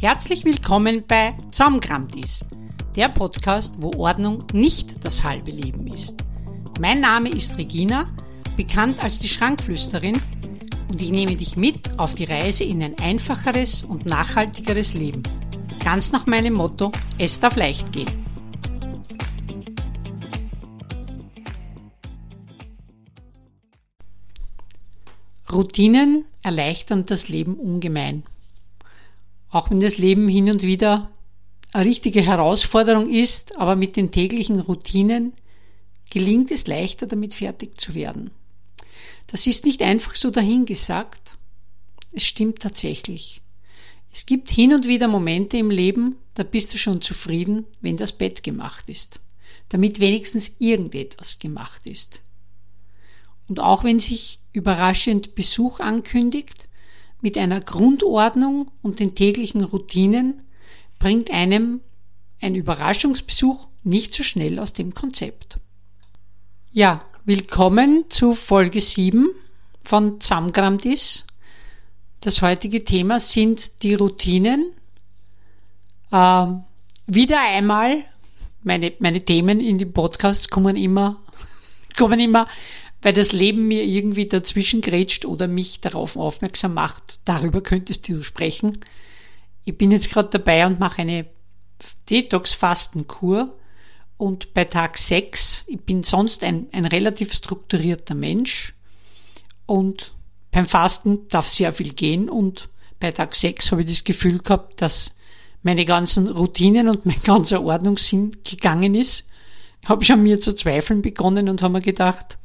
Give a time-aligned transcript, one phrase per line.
[0.00, 2.46] Herzlich willkommen bei Zaumgramtis,
[2.96, 6.24] der Podcast, wo Ordnung nicht das halbe Leben ist.
[6.80, 8.10] Mein Name ist Regina,
[8.56, 10.18] bekannt als die Schrankflüsterin,
[10.88, 15.22] und ich nehme dich mit auf die Reise in ein einfacheres und nachhaltigeres Leben.
[15.84, 18.08] Ganz nach meinem Motto, es darf leicht gehen.
[25.52, 28.22] Routinen erleichtern das Leben ungemein.
[29.50, 31.10] Auch wenn das Leben hin und wieder
[31.72, 35.32] eine richtige Herausforderung ist, aber mit den täglichen Routinen
[36.10, 38.30] gelingt es leichter, damit fertig zu werden.
[39.28, 41.38] Das ist nicht einfach so dahingesagt.
[42.12, 43.42] Es stimmt tatsächlich.
[44.12, 48.12] Es gibt hin und wieder Momente im Leben, da bist du schon zufrieden, wenn das
[48.12, 49.20] Bett gemacht ist,
[49.68, 52.22] damit wenigstens irgendetwas gemacht ist.
[53.48, 56.68] Und auch wenn sich überraschend Besuch ankündigt,
[57.20, 60.42] mit einer Grundordnung und den täglichen Routinen
[60.98, 61.80] bringt einem
[62.40, 65.58] ein Überraschungsbesuch nicht so schnell aus dem Konzept.
[66.72, 69.28] Ja, willkommen zu Folge 7
[69.82, 71.26] von Zamgramdis.
[72.20, 74.72] Das heutige Thema sind die Routinen.
[76.12, 76.64] Ähm,
[77.06, 78.04] wieder einmal,
[78.62, 81.20] meine, meine Themen in den Podcasts kommen immer,
[81.96, 82.46] kommen immer
[83.02, 87.20] weil das Leben mir irgendwie dazwischen grätscht oder mich darauf aufmerksam macht.
[87.24, 88.78] Darüber könntest du sprechen.
[89.64, 91.26] Ich bin jetzt gerade dabei und mache eine
[92.10, 93.56] Detox-Fastenkur
[94.16, 98.74] und bei Tag 6, ich bin sonst ein, ein relativ strukturierter Mensch
[99.64, 100.12] und
[100.50, 104.82] beim Fasten darf sehr viel gehen und bei Tag 6 habe ich das Gefühl gehabt,
[104.82, 105.14] dass
[105.62, 109.24] meine ganzen Routinen und mein ganzer Ordnungssinn gegangen ist.
[109.82, 112.36] Ich habe schon mir zu zweifeln begonnen und habe mir gedacht,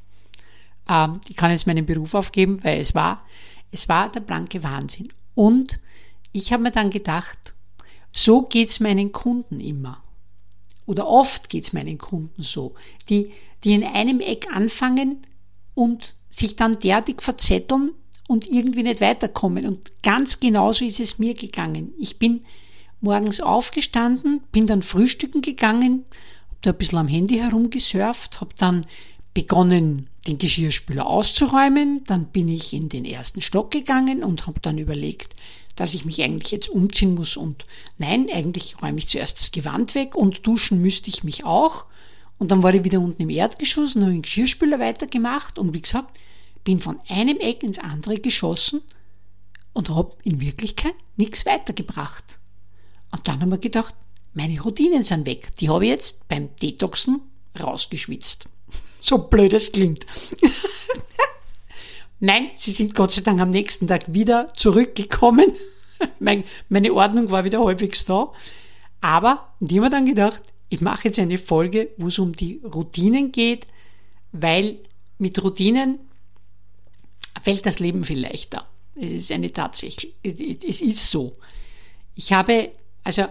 [0.90, 3.26] ähm, ich kann jetzt meinen Beruf aufgeben, weil es war,
[3.72, 5.10] es war der blanke Wahnsinn.
[5.34, 5.80] Und
[6.32, 7.54] ich habe mir dann gedacht,
[8.12, 10.02] so geht's meinen Kunden immer.
[10.86, 12.76] Oder oft geht's meinen Kunden so,
[13.10, 13.32] die,
[13.64, 15.26] die in einem Eck anfangen
[15.74, 17.92] und sich dann derartig verzetteln
[18.28, 19.66] und irgendwie nicht weiterkommen.
[19.66, 21.94] Und ganz genauso ist es mir gegangen.
[21.98, 22.42] Ich bin
[23.02, 26.06] morgens aufgestanden, bin dann frühstücken gegangen,
[26.50, 28.86] habe da ein bisschen am Handy herumgesurft, habe dann
[29.34, 32.04] begonnen, den Geschirrspüler auszuräumen.
[32.06, 35.36] Dann bin ich in den ersten Stock gegangen und habe dann überlegt,
[35.76, 37.38] dass ich mich eigentlich jetzt umziehen muss.
[37.38, 37.66] Und
[37.98, 41.86] nein, eigentlich räume ich zuerst das Gewand weg und duschen müsste ich mich auch.
[42.38, 45.60] Und dann war ich wieder unten im Erdgeschoss und habe den Geschirrspüler weitergemacht.
[45.60, 46.18] Und wie gesagt,
[46.64, 48.82] bin von einem Eck ins andere geschossen
[49.74, 52.40] und habe in Wirklichkeit nichts weitergebracht.
[53.12, 53.94] Und dann haben wir gedacht,
[54.34, 55.56] meine Routinen sind weg.
[55.58, 57.22] Die habe ich jetzt beim Detoxen
[57.58, 58.48] rausgeschwitzt.
[59.06, 60.04] So blöd es klingt.
[62.20, 65.54] Nein, sie sind Gott sei Dank am nächsten Tag wieder zurückgekommen.
[66.70, 68.32] meine Ordnung war wieder halbwegs da.
[69.02, 73.32] Aber die haben dann gedacht, ich mache jetzt eine Folge, wo es um die Routinen
[73.32, 73.68] geht,
[74.32, 74.80] weil
[75.20, 76.00] mit Routinen
[77.44, 78.66] fällt das Leben viel leichter.
[78.96, 80.08] Es ist eine Tatsache.
[80.24, 81.30] Es ist so.
[82.16, 82.72] Ich habe,
[83.04, 83.26] also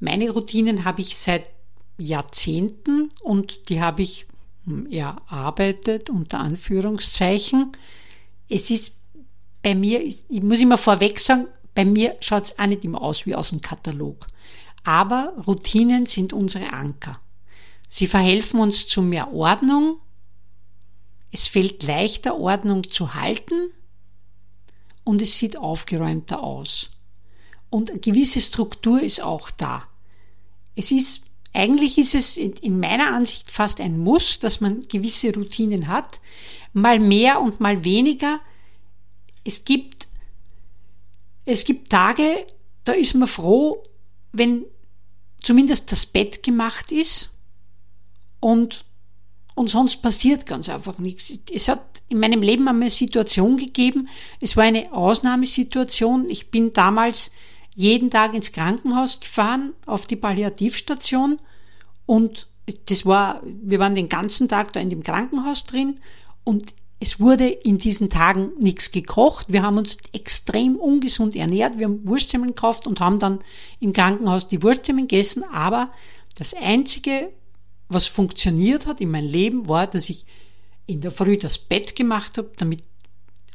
[0.00, 1.50] meine Routinen habe ich seit
[1.98, 4.26] Jahrzehnten und die habe ich
[4.90, 7.72] erarbeitet, unter Anführungszeichen.
[8.48, 8.92] Es ist
[9.62, 13.26] bei mir, ich muss immer vorweg sagen, bei mir schaut es auch nicht immer aus
[13.26, 14.26] wie aus dem Katalog.
[14.84, 17.20] Aber Routinen sind unsere Anker.
[17.88, 19.98] Sie verhelfen uns zu mehr Ordnung.
[21.30, 23.70] Es fällt leichter, Ordnung zu halten
[25.04, 26.90] und es sieht aufgeräumter aus.
[27.70, 29.86] Und eine gewisse Struktur ist auch da.
[30.74, 35.88] Es ist eigentlich ist es in meiner Ansicht fast ein Muss, dass man gewisse Routinen
[35.88, 36.20] hat,
[36.72, 38.40] mal mehr und mal weniger.
[39.44, 40.08] Es gibt,
[41.44, 42.46] es gibt Tage,
[42.84, 43.84] da ist man froh,
[44.32, 44.64] wenn
[45.42, 47.30] zumindest das Bett gemacht ist
[48.40, 48.84] und,
[49.54, 51.38] und sonst passiert ganz einfach nichts.
[51.52, 54.08] Es hat in meinem Leben einmal eine Situation gegeben,
[54.40, 56.28] es war eine Ausnahmesituation.
[56.30, 57.30] Ich bin damals
[57.74, 61.38] jeden Tag ins Krankenhaus gefahren, auf die Palliativstation
[62.06, 62.48] und
[62.86, 66.00] das war, wir waren den ganzen Tag da in dem Krankenhaus drin
[66.44, 69.46] und es wurde in diesen Tagen nichts gekocht.
[69.48, 71.76] Wir haben uns extrem ungesund ernährt.
[71.76, 73.40] Wir haben Wurstsemmeln gekauft und haben dann
[73.80, 75.42] im Krankenhaus die Wurstsemmeln gegessen.
[75.52, 75.90] Aber
[76.36, 77.32] das Einzige,
[77.88, 80.26] was funktioniert hat in meinem Leben, war, dass ich
[80.86, 82.82] in der Früh das Bett gemacht habe, damit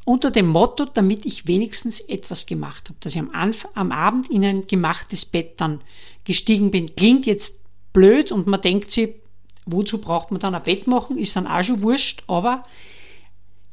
[0.08, 4.30] unter dem Motto, damit ich wenigstens etwas gemacht habe, dass ich am, Anf am Abend
[4.30, 5.82] in ein gemachtes Bett dann
[6.24, 6.94] gestiegen bin.
[6.96, 7.60] Klingt jetzt
[7.92, 9.16] blöd und man denkt sich,
[9.66, 12.62] wozu braucht man dann ein Bett machen, ist dann auch schon wurscht, aber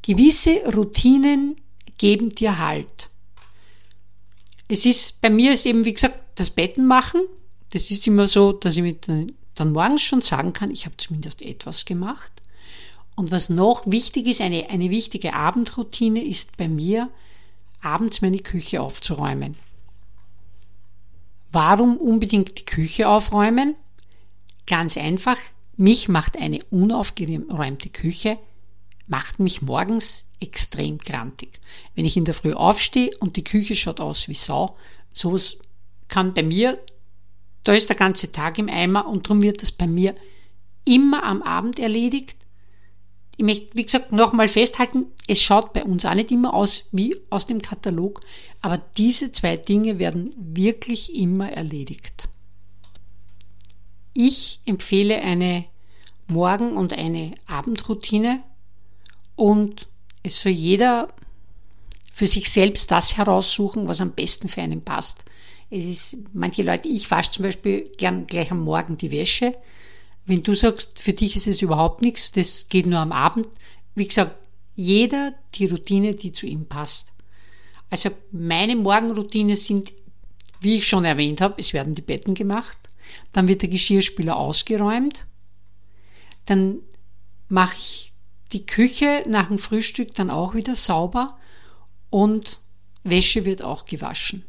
[0.01, 1.55] gewisse Routinen
[1.97, 3.09] geben dir Halt.
[4.67, 7.21] Es ist, bei mir ist eben, wie gesagt, das Betten machen.
[7.69, 11.41] Das ist immer so, dass ich mit dann morgens schon sagen kann, ich habe zumindest
[11.41, 12.41] etwas gemacht.
[13.15, 17.09] Und was noch wichtig ist, eine, eine wichtige Abendroutine ist bei mir,
[17.81, 19.55] abends meine Küche aufzuräumen.
[21.51, 23.75] Warum unbedingt die Küche aufräumen?
[24.67, 25.37] Ganz einfach,
[25.77, 28.37] mich macht eine unaufgeräumte Küche,
[29.07, 31.59] macht mich morgens extrem grantig.
[31.93, 34.75] Wenn ich in der Früh aufstehe und die Küche schaut aus wie Sau,
[35.13, 35.57] sowas
[36.07, 36.77] kann bei mir
[37.65, 40.15] da ist der ganze Tag im Eimer und darum wird das bei mir
[40.85, 42.37] immer am Abend erledigt.
[43.45, 47.15] Ich möchte, wie gesagt, nochmal festhalten, es schaut bei uns auch nicht immer aus wie
[47.29, 48.21] aus dem Katalog,
[48.61, 52.27] aber diese zwei Dinge werden wirklich immer erledigt.
[54.13, 55.65] Ich empfehle eine
[56.27, 58.41] Morgen- und eine Abendroutine
[59.35, 59.89] und
[60.23, 61.09] es soll jeder
[62.13, 65.23] für sich selbst das heraussuchen, was am besten für einen passt.
[65.69, 69.55] Es ist, manche Leute, ich wasche zum Beispiel gern gleich am Morgen die Wäsche.
[70.25, 73.47] Wenn du sagst, für dich ist es überhaupt nichts, das geht nur am Abend.
[73.93, 74.35] Wie gesagt,
[74.75, 77.13] jeder die Routine, die zu ihm passt.
[77.89, 79.93] Also meine Morgenroutine sind,
[80.59, 82.77] wie ich schon erwähnt habe, es werden die Betten gemacht,
[83.31, 85.25] dann wird der Geschirrspüler ausgeräumt,
[86.45, 86.79] dann
[87.47, 88.13] mache ich
[88.51, 91.37] die Küche nach dem Frühstück dann auch wieder sauber
[92.09, 92.61] und
[93.03, 94.45] Wäsche wird auch gewaschen.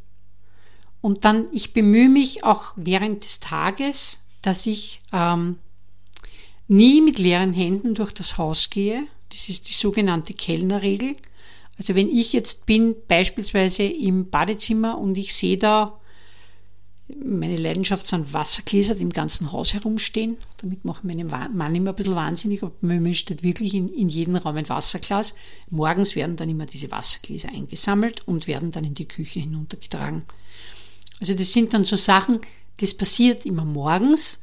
[1.00, 5.58] Und dann, ich bemühe mich auch während des Tages, dass ich ähm,
[6.68, 9.06] nie mit leeren Händen durch das Haus gehe.
[9.30, 11.14] Das ist die sogenannte Kellnerregel.
[11.78, 16.00] Also wenn ich jetzt bin beispielsweise im Badezimmer und ich sehe da,
[17.14, 20.38] meine Leidenschaft sind Wassergläser, die im ganzen Haus herumstehen.
[20.56, 24.34] Damit macht meinen Mann immer ein bisschen wahnsinnig, aber man möchte wirklich in, in jeden
[24.34, 25.34] Raum ein Wasserglas.
[25.70, 30.24] Morgens werden dann immer diese Wassergläser eingesammelt und werden dann in die Küche hinuntergetragen.
[31.20, 32.40] Also das sind dann so Sachen,
[32.80, 34.40] das passiert immer morgens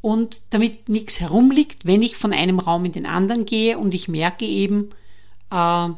[0.00, 4.08] und damit nichts herumliegt, wenn ich von einem Raum in den anderen gehe und ich
[4.08, 4.90] merke eben,
[5.50, 5.88] äh,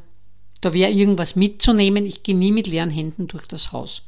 [0.63, 4.03] da wäre irgendwas mitzunehmen, ich gehe nie mit leeren Händen durch das Haus.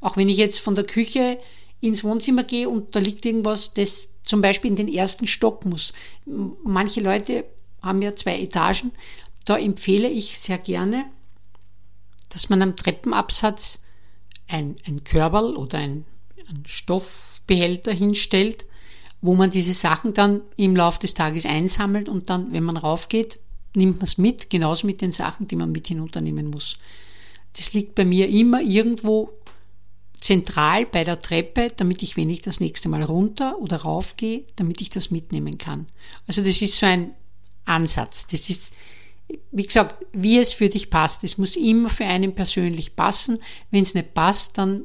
[0.00, 1.38] Auch wenn ich jetzt von der Küche
[1.80, 5.92] ins Wohnzimmer gehe und da liegt irgendwas, das zum Beispiel in den ersten Stock muss.
[6.64, 7.44] Manche Leute
[7.82, 8.92] haben ja zwei Etagen.
[9.44, 11.06] Da empfehle ich sehr gerne,
[12.28, 13.78] dass man am Treppenabsatz
[14.46, 16.04] ein, ein Körperl oder ein,
[16.48, 18.67] ein Stoffbehälter hinstellt,
[19.20, 23.38] wo man diese Sachen dann im Laufe des Tages einsammelt und dann, wenn man raufgeht,
[23.74, 26.78] nimmt man es mit, genauso mit den Sachen, die man mit hinunternehmen muss.
[27.56, 29.30] Das liegt bei mir immer irgendwo
[30.20, 34.80] zentral bei der Treppe, damit ich, wenn ich das nächste Mal runter oder raufgehe, damit
[34.80, 35.86] ich das mitnehmen kann.
[36.26, 37.14] Also das ist so ein
[37.64, 38.26] Ansatz.
[38.26, 38.74] Das ist
[39.52, 41.24] wie gesagt, wie es für dich passt.
[41.24, 43.38] Es muss immer für einen persönlich passen.
[43.70, 44.84] Wenn es nicht passt, dann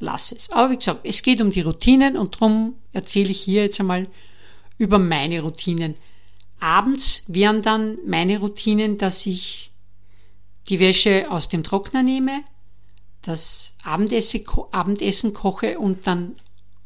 [0.00, 0.50] lass es.
[0.50, 4.08] Aber wie gesagt, es geht um die Routinen und darum erzähle ich hier jetzt einmal
[4.76, 5.94] über meine Routinen.
[6.60, 9.70] Abends wären dann meine Routinen, dass ich
[10.68, 12.42] die Wäsche aus dem Trockner nehme,
[13.22, 16.34] das Abendessen, Abendessen koche und dann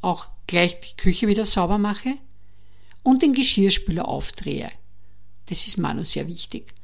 [0.00, 2.12] auch gleich die Küche wieder sauber mache
[3.02, 4.70] und den Geschirrspüler aufdrehe.
[5.46, 6.74] Das ist Manu sehr wichtig.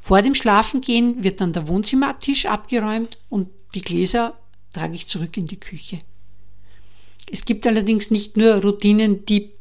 [0.00, 4.36] Vor dem Schlafengehen wird dann der Wohnzimmertisch abgeräumt und die Gläser
[4.72, 6.00] trage ich zurück in die Küche.
[7.30, 9.52] Es gibt allerdings nicht nur Routinen, die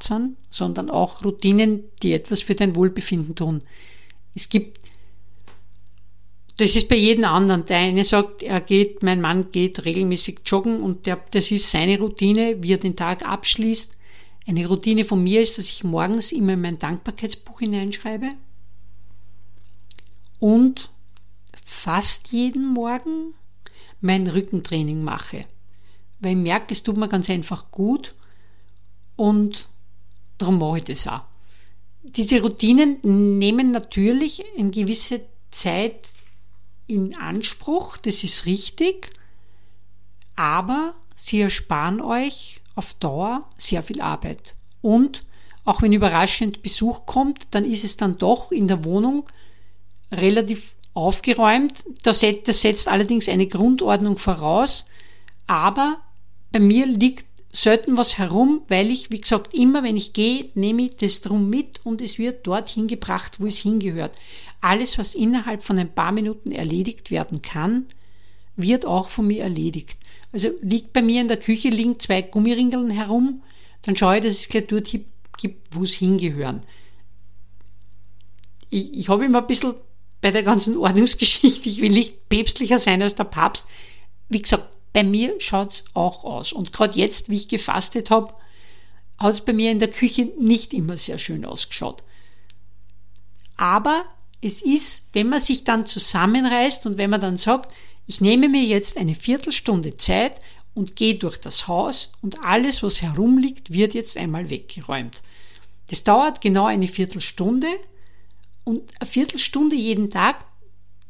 [0.00, 3.62] sind, sondern auch Routinen, die etwas für dein Wohlbefinden tun.
[4.34, 4.78] Es gibt,
[6.58, 7.66] das ist bei jedem anderen.
[7.66, 11.98] Der eine sagt, er geht, mein Mann geht regelmäßig joggen und der, das ist seine
[11.98, 13.96] Routine, wie er den Tag abschließt.
[14.46, 18.30] Eine Routine von mir ist, dass ich morgens immer in mein Dankbarkeitsbuch hineinschreibe
[20.38, 20.90] und
[21.64, 23.34] fast jeden Morgen
[24.04, 25.46] mein Rückentraining mache.
[26.20, 28.14] Weil ich merke, es tut mir ganz einfach gut
[29.16, 29.68] und
[30.38, 31.22] darum mache ich das auch.
[32.02, 35.96] Diese Routinen nehmen natürlich eine gewisse Zeit
[36.86, 39.10] in Anspruch, das ist richtig,
[40.36, 44.54] aber sie ersparen euch auf Dauer sehr viel Arbeit.
[44.82, 45.24] Und
[45.64, 49.24] auch wenn überraschend Besuch kommt, dann ist es dann doch in der Wohnung
[50.12, 51.84] relativ aufgeräumt.
[52.02, 54.86] Das setzt allerdings eine Grundordnung voraus.
[55.46, 56.00] Aber
[56.52, 60.82] bei mir liegt selten was herum, weil ich, wie gesagt, immer wenn ich gehe, nehme
[60.82, 64.18] ich das drum mit und es wird dorthin gebracht, wo es hingehört.
[64.60, 67.86] Alles, was innerhalb von ein paar Minuten erledigt werden kann,
[68.56, 69.98] wird auch von mir erledigt.
[70.32, 73.42] Also liegt bei mir in der Küche liegen zwei Gummiringeln herum,
[73.82, 76.62] dann schaue ich, dass es gleich dort gibt, wo es hingehören.
[78.70, 79.74] Ich, ich habe immer ein bisschen
[80.24, 81.68] bei der ganzen Ordnungsgeschichte.
[81.68, 83.66] Ich will nicht päpstlicher sein als der Papst.
[84.30, 84.64] Wie gesagt,
[84.94, 86.54] bei mir schaut's auch aus.
[86.54, 88.32] Und gerade jetzt, wie ich gefastet habe,
[89.18, 92.04] hat es bei mir in der Küche nicht immer sehr schön ausgeschaut.
[93.58, 94.06] Aber
[94.40, 97.74] es ist, wenn man sich dann zusammenreißt und wenn man dann sagt,
[98.06, 100.38] ich nehme mir jetzt eine Viertelstunde Zeit
[100.72, 105.20] und gehe durch das Haus und alles, was herumliegt, wird jetzt einmal weggeräumt.
[105.90, 107.68] Das dauert genau eine Viertelstunde
[108.64, 110.44] und eine Viertelstunde jeden Tag,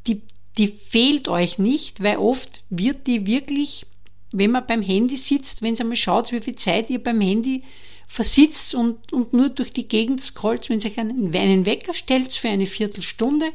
[0.06, 0.22] die,
[0.58, 3.86] die fehlt euch nicht, weil oft wird die wirklich,
[4.32, 7.62] wenn man beim Handy sitzt, wenn ihr mal schaut, wie viel Zeit ihr beim Handy
[8.06, 12.32] versitzt und, und nur durch die Gegend scrollt, wenn ihr euch einen, einen Wecker stellt
[12.32, 13.50] für eine Viertelstunde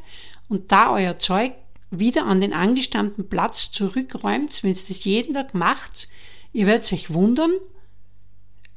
[0.47, 1.53] und da euer Zeug
[1.91, 6.07] wieder an den angestammten Platz zurückräumt, wenn ihr das jeden Tag macht,
[6.53, 7.51] ihr werdet euch wundern,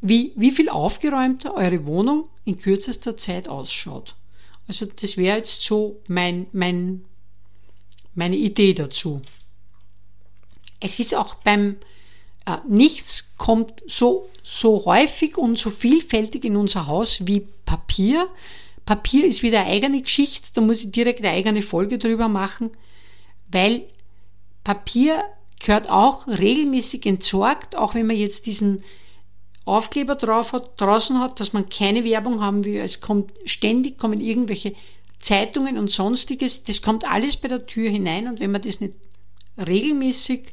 [0.00, 4.16] wie, wie viel aufgeräumter eure Wohnung in kürzester Zeit ausschaut.
[4.68, 7.04] Also das wäre jetzt so mein, mein,
[8.14, 9.20] meine Idee dazu.
[10.80, 11.76] Es ist auch beim
[12.46, 18.28] äh, Nichts kommt so, so häufig und so vielfältig in unser Haus wie Papier.
[18.84, 22.70] Papier ist wieder eine eigene Geschichte, da muss ich direkt eine eigene Folge drüber machen
[23.52, 23.84] weil
[24.64, 25.22] Papier
[25.60, 28.82] gehört auch regelmäßig entsorgt, auch wenn man jetzt diesen
[29.64, 32.80] Aufkleber drauf hat, draußen hat, dass man keine Werbung haben will.
[32.80, 34.74] Es kommt ständig kommen irgendwelche
[35.20, 36.64] Zeitungen und sonstiges.
[36.64, 38.94] Das kommt alles bei der Tür hinein und wenn man das nicht
[39.56, 40.52] regelmäßig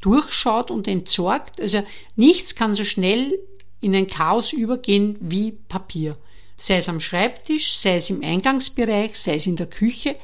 [0.00, 1.82] durchschaut und entsorgt, also
[2.16, 3.38] nichts kann so schnell
[3.80, 6.16] in ein Chaos übergehen wie Papier.
[6.56, 10.16] Sei es am Schreibtisch, sei es im Eingangsbereich, sei es in der Küche,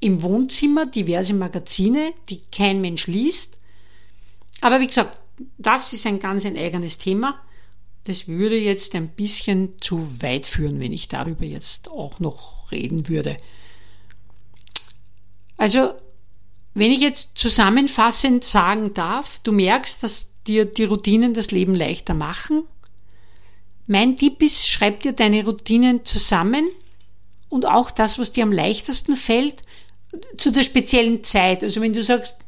[0.00, 3.58] im Wohnzimmer diverse Magazine, die kein Mensch liest.
[4.60, 5.21] Aber wie gesagt,
[5.58, 7.40] das ist ein ganz ein eigenes Thema.
[8.04, 13.08] Das würde jetzt ein bisschen zu weit führen, wenn ich darüber jetzt auch noch reden
[13.08, 13.36] würde.
[15.56, 15.94] Also,
[16.74, 22.14] wenn ich jetzt zusammenfassend sagen darf, du merkst, dass dir die Routinen das Leben leichter
[22.14, 22.64] machen.
[23.86, 26.68] Mein Tipp ist, schreib dir deine Routinen zusammen
[27.48, 29.62] und auch das, was dir am leichtesten fällt,
[30.36, 31.62] zu der speziellen Zeit.
[31.62, 32.38] Also wenn du sagst,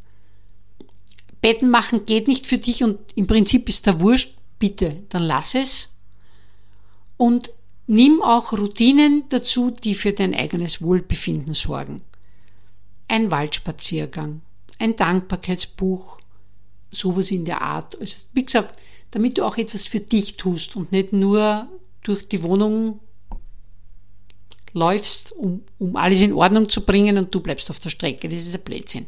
[1.45, 5.55] Betten machen geht nicht für dich und im Prinzip ist der Wurscht, bitte, dann lass
[5.55, 5.91] es.
[7.19, 7.51] Und
[7.87, 12.01] nimm auch Routinen dazu, die für dein eigenes Wohlbefinden sorgen.
[13.09, 14.41] Ein Waldspaziergang,
[14.79, 16.17] ein Dankbarkeitsbuch,
[16.91, 18.01] sowas in der Art.
[18.01, 21.69] Also, wie gesagt, damit du auch etwas für dich tust und nicht nur
[22.05, 23.01] durch die Wohnung
[24.73, 28.31] läufst, um, um alles in Ordnung zu bringen und du bleibst auf der Strecke.
[28.31, 29.05] Das ist ein Blödsinn.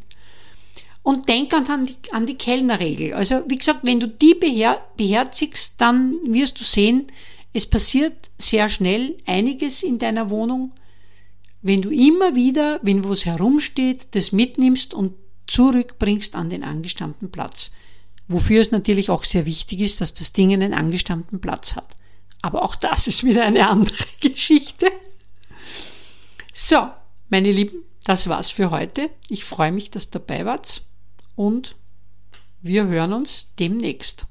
[1.06, 3.14] Und denk an die, an die Kellnerregel.
[3.14, 7.06] Also, wie gesagt, wenn du die beher beherzigst, dann wirst du sehen,
[7.52, 10.72] es passiert sehr schnell einiges in deiner Wohnung,
[11.62, 15.12] wenn du immer wieder, wenn was herumsteht, das mitnimmst und
[15.46, 17.70] zurückbringst an den angestammten Platz.
[18.26, 21.86] Wofür es natürlich auch sehr wichtig ist, dass das Ding einen angestammten Platz hat.
[22.42, 24.90] Aber auch das ist wieder eine andere Geschichte.
[26.52, 26.88] So,
[27.28, 29.08] meine Lieben, das war's für heute.
[29.28, 30.82] Ich freue mich, dass ihr dabei wart
[31.36, 31.76] und
[32.62, 34.24] wir hören uns demnächst.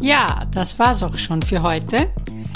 [0.00, 2.10] Ja, das war's auch schon für heute.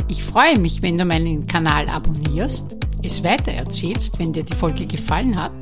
[0.08, 5.40] Ich freue mich, wenn du meinen Kanal abonnierst, es weitererzählst, wenn dir die Folge gefallen
[5.40, 5.52] hat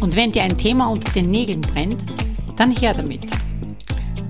[0.00, 2.06] und wenn dir ein Thema unter den Nägeln brennt,
[2.56, 3.26] dann her damit.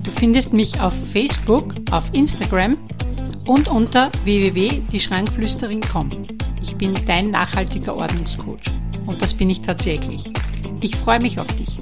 [0.03, 2.77] Du findest mich auf Facebook, auf Instagram
[3.45, 6.27] und unter www.dieschrankflüsterin.com.
[6.61, 8.71] Ich bin dein nachhaltiger Ordnungscoach.
[9.05, 10.31] Und das bin ich tatsächlich.
[10.81, 11.81] Ich freue mich auf dich.